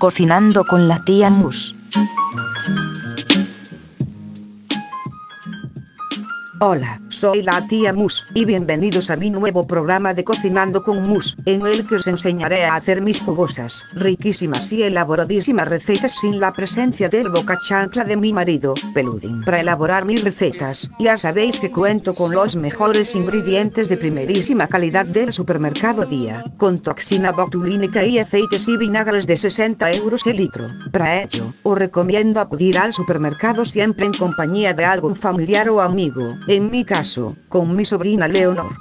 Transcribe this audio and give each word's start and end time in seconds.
Cocinando 0.00 0.64
con 0.64 0.88
la 0.88 1.04
tía 1.04 1.28
Mus. 1.28 1.74
Hola, 6.62 7.00
soy 7.08 7.40
la 7.40 7.66
tía 7.66 7.94
Mus, 7.94 8.26
y 8.34 8.44
bienvenidos 8.44 9.08
a 9.08 9.16
mi 9.16 9.30
nuevo 9.30 9.66
programa 9.66 10.12
de 10.12 10.24
Cocinando 10.24 10.84
con 10.84 11.08
Mus, 11.08 11.34
en 11.46 11.66
el 11.66 11.86
que 11.86 11.94
os 11.94 12.06
enseñaré 12.06 12.66
a 12.66 12.74
hacer 12.74 13.00
mis 13.00 13.18
jugosas, 13.18 13.86
riquísimas 13.94 14.70
y 14.74 14.82
elaboradísimas 14.82 15.66
recetas 15.66 16.16
sin 16.20 16.38
la 16.38 16.52
presencia 16.52 17.08
del 17.08 17.30
boca 17.30 17.58
chancla 17.66 18.04
de 18.04 18.18
mi 18.18 18.34
marido, 18.34 18.74
Peludin. 18.92 19.42
Para 19.42 19.60
elaborar 19.60 20.04
mis 20.04 20.22
recetas, 20.22 20.90
ya 20.98 21.16
sabéis 21.16 21.58
que 21.58 21.72
cuento 21.72 22.12
con 22.12 22.34
los 22.34 22.56
mejores 22.56 23.14
ingredientes 23.14 23.88
de 23.88 23.96
primerísima 23.96 24.66
calidad 24.66 25.06
del 25.06 25.32
supermercado 25.32 26.04
Día, 26.04 26.44
con 26.58 26.78
toxina 26.78 27.32
botulínica 27.32 28.04
y 28.04 28.18
aceites 28.18 28.68
y 28.68 28.76
vinagres 28.76 29.26
de 29.26 29.38
60 29.38 29.92
euros 29.92 30.26
el 30.26 30.36
litro. 30.36 30.68
Para 30.92 31.22
ello, 31.22 31.54
os 31.62 31.78
recomiendo 31.78 32.38
acudir 32.38 32.76
al 32.76 32.92
supermercado 32.92 33.64
siempre 33.64 34.04
en 34.04 34.12
compañía 34.12 34.74
de 34.74 34.84
algún 34.84 35.16
familiar 35.16 35.70
o 35.70 35.80
amigo 35.80 36.36
en 36.50 36.68
mi 36.68 36.84
caso, 36.84 37.36
con 37.48 37.76
mi 37.76 37.84
sobrina 37.84 38.26
Leonor. 38.26 38.72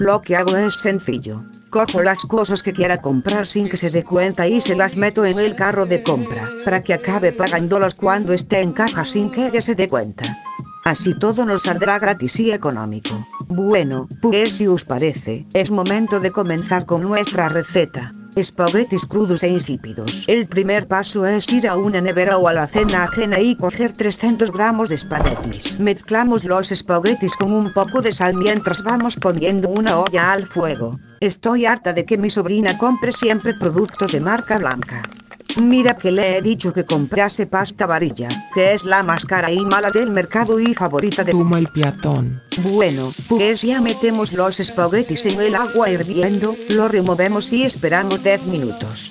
Lo 0.00 0.22
que 0.22 0.34
hago 0.34 0.56
es 0.56 0.74
sencillo. 0.74 1.44
Cojo 1.70 2.02
las 2.02 2.22
cosas 2.22 2.64
que 2.64 2.72
quiera 2.72 3.00
comprar 3.00 3.46
sin 3.46 3.68
que 3.68 3.76
se 3.76 3.90
dé 3.90 4.02
cuenta 4.02 4.48
y 4.48 4.60
se 4.60 4.74
las 4.74 4.96
meto 4.96 5.24
en 5.24 5.38
el 5.38 5.54
carro 5.54 5.86
de 5.86 6.02
compra, 6.02 6.50
para 6.64 6.82
que 6.82 6.94
acabe 6.94 7.30
pagándolos 7.30 7.94
cuando 7.94 8.32
esté 8.32 8.60
en 8.60 8.72
caja 8.72 9.04
sin 9.04 9.30
que 9.30 9.46
ella 9.46 9.62
se 9.62 9.76
dé 9.76 9.88
cuenta. 9.88 10.36
Así 10.84 11.16
todo 11.16 11.46
nos 11.46 11.62
saldrá 11.62 12.00
gratis 12.00 12.40
y 12.40 12.50
económico. 12.50 13.24
Bueno, 13.46 14.08
pues 14.20 14.56
si 14.56 14.66
os 14.66 14.84
parece, 14.84 15.46
es 15.54 15.70
momento 15.70 16.18
de 16.18 16.32
comenzar 16.32 16.86
con 16.86 17.02
nuestra 17.02 17.48
receta. 17.48 18.14
Espaguetis 18.34 19.04
crudos 19.04 19.42
e 19.42 19.48
insípidos. 19.48 20.24
El 20.26 20.46
primer 20.46 20.88
paso 20.88 21.26
es 21.26 21.52
ir 21.52 21.68
a 21.68 21.76
una 21.76 22.00
nevera 22.00 22.38
o 22.38 22.48
a 22.48 22.54
la 22.54 22.66
cena 22.66 23.04
ajena 23.04 23.38
y 23.40 23.56
coger 23.56 23.92
300 23.92 24.50
gramos 24.50 24.88
de 24.88 24.94
espaguetis. 24.94 25.78
Mezclamos 25.78 26.42
los 26.44 26.72
espaguetis 26.72 27.36
con 27.36 27.52
un 27.52 27.74
poco 27.74 28.00
de 28.00 28.12
sal 28.12 28.34
mientras 28.34 28.82
vamos 28.82 29.16
poniendo 29.16 29.68
una 29.68 29.98
olla 29.98 30.32
al 30.32 30.46
fuego. 30.46 30.98
Estoy 31.20 31.66
harta 31.66 31.92
de 31.92 32.06
que 32.06 32.16
mi 32.16 32.30
sobrina 32.30 32.78
compre 32.78 33.12
siempre 33.12 33.54
productos 33.54 34.12
de 34.12 34.20
marca 34.20 34.56
blanca. 34.58 35.02
Mira 35.60 35.96
que 35.96 36.10
le 36.10 36.38
he 36.38 36.42
dicho 36.42 36.72
que 36.72 36.86
comprase 36.86 37.46
pasta 37.46 37.86
varilla, 37.86 38.28
que 38.54 38.72
es 38.72 38.84
la 38.84 39.02
más 39.02 39.26
cara 39.26 39.50
y 39.50 39.60
mala 39.60 39.90
del 39.90 40.10
mercado 40.10 40.58
y 40.58 40.74
favorita 40.74 41.24
de... 41.24 41.32
Toma 41.32 41.58
el 41.58 41.68
peatón. 41.68 42.42
Bueno, 42.62 43.12
pues 43.28 43.62
ya 43.62 43.80
metemos 43.80 44.32
los 44.32 44.60
espaguetis 44.60 45.26
en 45.26 45.40
el 45.40 45.54
agua 45.54 45.90
hirviendo, 45.90 46.56
lo 46.70 46.88
removemos 46.88 47.52
y 47.52 47.64
esperamos 47.64 48.22
10 48.22 48.46
minutos. 48.46 49.10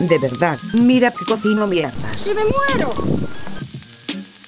De 0.00 0.18
verdad, 0.18 0.58
mira 0.80 1.10
que 1.10 1.24
cocino 1.24 1.66
mierdas. 1.66 2.26
¡Y 2.26 2.34
me 2.34 2.42
muero! 2.44 2.92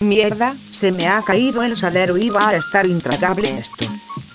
Mierda, 0.01 0.55
se 0.71 0.93
me 0.93 1.09
ha 1.09 1.23
caído 1.23 1.63
el 1.63 1.77
salero 1.77 2.17
y 2.17 2.31
va 2.31 2.49
a 2.49 2.57
estar 2.57 2.87
intragable 2.87 3.59
esto. 3.59 3.87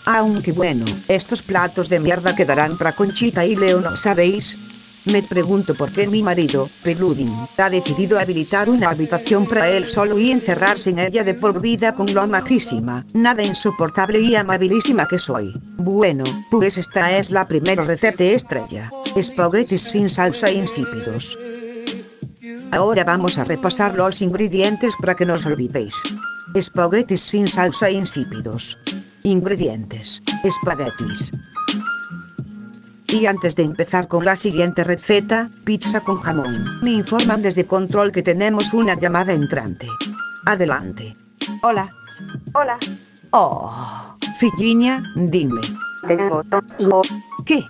Aunque 0.06 0.52
bueno, 0.52 0.86
estos 1.08 1.42
platos 1.42 1.90
de 1.90 2.00
mierda 2.00 2.36
quedarán 2.36 2.78
para 2.78 2.94
Conchita 2.94 3.46
y 3.46 3.56
Leonor, 3.56 3.98
¿sabéis? 3.98 4.58
Me 5.06 5.24
pregunto 5.24 5.76
por 5.76 5.92
qué 5.92 6.08
mi 6.08 6.22
marido, 6.22 6.68
Peludin, 6.84 7.32
ha 7.58 7.70
decidido 7.70 8.20
habilitar 8.20 8.70
una 8.70 8.90
habitación 8.90 9.46
para 9.46 9.70
él 9.70 9.90
solo 9.90 10.20
y 10.20 10.32
encerrarse 10.32 10.90
en 10.90 11.00
ella 11.00 11.24
de 11.24 11.34
por 11.34 11.62
vida 11.62 11.96
con 11.96 12.14
lo 12.14 12.28
majísima, 12.28 13.06
nada 13.14 13.44
insoportable 13.44 14.20
y 14.20 14.36
amabilísima 14.36 15.08
que 15.08 15.18
soy. 15.18 15.54
Bueno, 15.78 16.26
pues 16.52 16.78
esta 16.78 17.18
es 17.18 17.32
la 17.32 17.48
primera 17.48 17.84
receta 17.86 18.24
estrella. 18.26 18.92
Espaguetis 19.16 19.82
sin 19.82 20.10
salsa 20.10 20.52
insípidos. 20.52 21.38
Ahora 22.72 23.04
vamos 23.04 23.38
a 23.38 23.46
repasar 23.46 23.96
los 23.96 24.22
ingredientes 24.22 24.94
para 25.00 25.16
que 25.16 25.26
no 25.26 25.36
os 25.36 25.46
olvidéis. 25.46 25.96
Espaguetis 26.54 27.22
sin 27.22 27.48
salsa 27.48 27.90
insípidos. 27.90 28.78
Ingredientes. 29.24 30.22
Espaguetis. 30.44 31.32
Y 33.12 33.26
antes 33.26 33.56
de 33.56 33.64
empezar 33.64 34.08
con 34.08 34.24
la 34.24 34.36
siguiente 34.36 34.84
receta, 34.84 35.50
pizza 35.66 36.02
con 36.02 36.18
jamón, 36.18 36.80
me 36.82 36.92
informan 36.92 37.42
desde 37.42 37.66
control 37.66 38.12
que 38.12 38.22
tenemos 38.22 38.74
una 38.74 38.94
llamada 38.94 39.34
entrante. 39.34 39.88
Adelante. 40.46 41.18
Hola. 41.64 41.92
Hola. 42.54 42.78
Oh, 43.32 44.16
Filliña, 44.38 45.04
dime. 45.16 45.62
Tengo 46.08 46.38
otro 46.38 46.62
hijo. 46.78 47.02
¿Qué? 47.46 47.66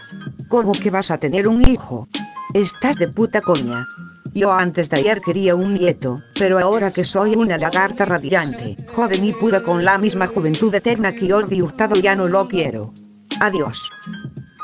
¿Cómo 0.49 0.73
que 0.73 0.91
vas 0.91 1.09
a 1.09 1.17
tener 1.17 1.47
un 1.47 1.65
hijo? 1.67 2.09
Estás 2.53 2.97
de 2.97 3.07
puta 3.07 3.39
coña. 3.41 3.87
Yo 4.33 4.51
antes 4.51 4.89
de 4.89 4.97
ayer 4.97 5.21
quería 5.21 5.55
un 5.55 5.73
nieto, 5.73 6.21
pero 6.37 6.59
ahora 6.59 6.91
que 6.91 7.05
soy 7.05 7.35
una 7.35 7.57
lagarta 7.57 8.05
radiante, 8.05 8.75
joven 8.93 9.23
y 9.23 9.33
pura 9.33 9.63
con 9.63 9.85
la 9.85 9.97
misma 9.97 10.27
juventud 10.27 10.73
eterna 10.75 11.13
que 11.13 11.33
Ordi 11.33 11.61
Hurtado 11.61 11.95
ya 11.95 12.15
no 12.15 12.27
lo 12.27 12.47
quiero. 12.47 12.93
Adiós. 13.39 13.89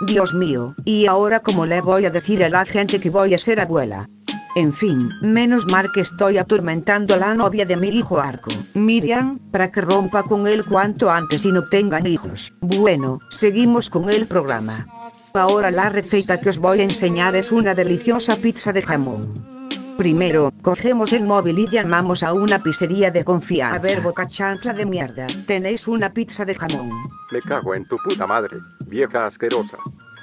Dios 0.02 0.34
mío, 0.34 0.76
¿y 0.84 1.06
ahora 1.06 1.40
cómo 1.40 1.66
le 1.66 1.82
voy 1.82 2.06
a 2.06 2.10
decir 2.10 2.44
a 2.44 2.50
la 2.50 2.66
gente 2.66 3.00
que 3.00 3.10
voy 3.10 3.34
a 3.34 3.38
ser 3.38 3.62
abuela? 3.62 4.10
En 4.56 4.74
fin, 4.74 5.10
menos 5.22 5.68
mal 5.68 5.92
que 5.94 6.02
estoy 6.02 6.38
atormentando 6.38 7.14
a 7.14 7.18
la 7.18 7.34
novia 7.34 7.66
de 7.66 7.76
mi 7.76 7.90
hijo 7.90 8.20
Arco, 8.20 8.52
Miriam, 8.74 9.40
para 9.52 9.72
que 9.72 9.82
rompa 9.82 10.24
con 10.24 10.48
él 10.48 10.66
cuanto 10.66 11.10
antes 11.10 11.46
y 11.46 11.52
no 11.52 11.66
tengan 11.66 12.06
hijos. 12.08 12.54
Bueno, 12.62 13.20
seguimos 13.30 13.90
con 13.90 14.10
el 14.10 14.28
programa. 14.28 14.88
Ahora 15.34 15.72
la 15.72 15.90
receta 15.90 16.40
que 16.40 16.50
os 16.50 16.60
voy 16.60 16.80
a 16.80 16.84
enseñar 16.84 17.36
es 17.36 17.52
una 17.52 17.74
deliciosa 17.74 18.38
pizza 18.38 18.72
de 18.72 18.82
jamón. 18.82 19.56
Primero, 19.98 20.52
cogemos 20.62 21.14
el 21.14 21.24
móvil 21.24 21.60
y 21.60 21.70
llamamos 21.70 22.22
a 22.22 22.34
una 22.34 22.62
pizzería 22.62 23.12
de 23.12 23.24
confianza. 23.24 23.76
A 23.76 23.80
ver, 23.80 24.02
boca 24.02 24.28
chancla 24.28 24.74
de 24.74 24.86
mierda, 24.86 25.28
tenéis 25.48 25.88
una 25.88 26.14
pizza 26.14 26.44
de 26.44 26.56
jamón. 26.56 26.92
Me 27.32 27.42
cago 27.42 27.74
en 27.76 27.86
tu 27.88 27.98
puta 28.04 28.28
madre, 28.28 28.58
vieja 28.96 29.26
asquerosa. 29.26 29.78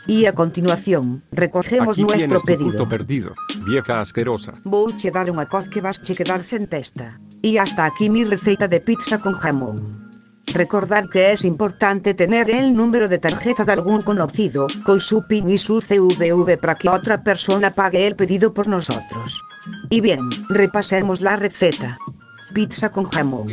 Y 0.07 0.25
a 0.27 0.33
continuación, 0.33 1.23
recogemos 1.31 1.95
Aquí 1.97 2.03
nuestro 2.03 2.41
pedido. 2.41 2.89
perdido, 2.89 3.35
vieja 3.67 4.01
asquerosa. 4.01 4.53
Vouche 4.65 5.13
dar 5.13 5.29
unha 5.31 5.47
coz 5.47 5.69
que 5.69 5.85
vas 5.85 6.01
che 6.01 6.17
quedarse 6.17 6.57
en 6.57 6.67
testa. 6.67 7.21
Y 7.45 7.61
hasta 7.63 7.85
aquí 7.85 8.09
mi 8.09 8.25
receta 8.25 8.67
de 8.67 8.81
pizza 8.81 9.21
con 9.21 9.35
jamón. 9.37 10.11
Recordad 10.53 11.05
que 11.13 11.33
es 11.33 11.45
importante 11.45 12.15
tener 12.15 12.51
el 12.51 12.75
número 12.75 13.07
de 13.09 13.21
tarjeta 13.21 13.63
de 13.65 13.73
algún 13.79 14.03
conocido, 14.03 14.67
con 14.85 14.99
su 15.01 15.23
PIN 15.29 15.49
y 15.49 15.59
su 15.59 15.81
CVV 15.81 16.59
para 16.59 16.75
que 16.75 16.89
otra 16.89 17.23
persona 17.23 17.77
pague 17.77 18.07
el 18.09 18.17
pedido 18.17 18.53
por 18.53 18.67
nosotros. 18.67 19.45
Y 19.89 20.01
bien, 20.01 20.21
repasemos 20.49 21.21
la 21.21 21.37
receta. 21.37 21.97
Pizza 22.53 22.91
con 22.91 23.05
jamón. 23.05 23.49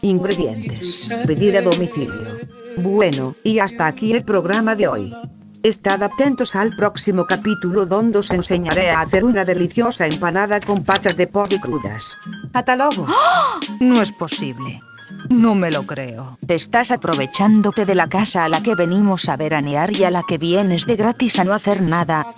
Ingredientes. 0.00 1.10
Pedir 1.26 1.58
a 1.58 1.62
domicilio. 1.62 2.40
Bueno, 2.76 3.34
y 3.42 3.58
hasta 3.58 3.86
aquí 3.86 4.12
el 4.12 4.24
programa 4.24 4.74
de 4.74 4.88
hoy. 4.88 5.14
Estad 5.62 6.02
atentos 6.02 6.54
al 6.56 6.76
próximo 6.76 7.24
capítulo 7.24 7.86
donde 7.86 8.18
os 8.18 8.30
enseñaré 8.30 8.90
a 8.90 9.00
hacer 9.00 9.24
una 9.24 9.44
deliciosa 9.44 10.06
empanada 10.06 10.60
con 10.60 10.84
patas 10.84 11.16
de 11.16 11.26
pollo 11.26 11.58
crudas. 11.60 12.18
Hasta 12.52 12.76
luego. 12.76 13.06
No 13.80 14.02
es 14.02 14.12
posible. 14.12 14.80
No 15.28 15.54
me 15.54 15.70
lo 15.70 15.86
creo. 15.86 16.38
Te 16.46 16.54
estás 16.54 16.90
aprovechándote 16.90 17.84
de 17.84 17.94
la 17.94 18.08
casa 18.08 18.44
a 18.44 18.48
la 18.48 18.62
que 18.62 18.74
venimos 18.74 19.28
a 19.28 19.36
veranear 19.36 19.92
y 19.92 20.04
a 20.04 20.10
la 20.10 20.22
que 20.22 20.38
vienes 20.38 20.86
de 20.86 20.96
gratis 20.96 21.38
a 21.38 21.44
no 21.44 21.54
hacer 21.54 21.82
nada. 21.82 22.34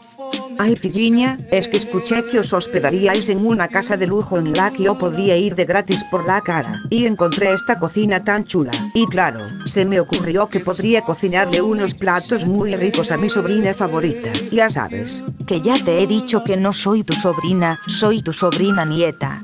Ay, 0.58 0.74
Filliña, 0.74 1.36
es 1.50 1.68
que 1.68 1.76
escuché 1.76 2.24
que 2.24 2.38
os 2.38 2.52
hospedaríais 2.52 3.28
en 3.28 3.44
una 3.44 3.68
casa 3.68 3.96
de 3.96 4.06
lujo 4.06 4.38
en 4.38 4.54
la 4.54 4.72
que 4.72 4.84
yo 4.84 4.96
podría 4.96 5.36
ir 5.36 5.54
de 5.54 5.66
gratis 5.66 6.02
por 6.04 6.26
la 6.26 6.40
cara. 6.40 6.82
Y 6.88 7.04
encontré 7.06 7.52
esta 7.52 7.78
cocina 7.78 8.24
tan 8.24 8.44
chula. 8.44 8.72
Y 8.94 9.06
claro, 9.06 9.40
se 9.66 9.84
me 9.84 10.00
ocurrió 10.00 10.48
que 10.48 10.60
podría 10.60 11.02
cocinarle 11.02 11.60
unos 11.60 11.94
platos 11.94 12.46
muy 12.46 12.74
ricos 12.74 13.10
a 13.10 13.18
mi 13.18 13.28
sobrina 13.28 13.74
favorita. 13.74 14.32
Ya 14.50 14.70
sabes. 14.70 15.22
Que 15.46 15.60
ya 15.60 15.74
te 15.74 16.02
he 16.02 16.06
dicho 16.06 16.42
que 16.42 16.56
no 16.56 16.72
soy 16.72 17.04
tu 17.04 17.12
sobrina, 17.12 17.78
soy 17.86 18.22
tu 18.22 18.32
sobrina 18.32 18.84
nieta. 18.84 19.42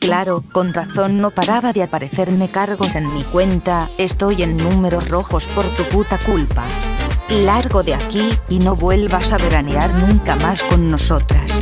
Claro, 0.00 0.44
con 0.52 0.72
razón 0.72 1.18
no 1.18 1.30
paraba 1.30 1.72
de 1.72 1.82
aparecerme 1.82 2.48
cargos 2.48 2.94
en 2.94 3.12
mi 3.14 3.22
cuenta, 3.24 3.88
estoy 3.96 4.42
en 4.42 4.56
números 4.56 5.08
rojos 5.08 5.46
por 5.48 5.64
tu 5.64 5.82
puta 5.84 6.18
culpa. 6.18 6.64
Largo 7.28 7.82
de 7.82 7.94
aquí 7.94 8.30
y 8.48 8.58
no 8.58 8.76
vuelvas 8.76 9.32
a 9.32 9.38
veranear 9.38 9.90
nunca 9.94 10.36
más 10.36 10.62
con 10.62 10.90
nosotras. 10.90 11.58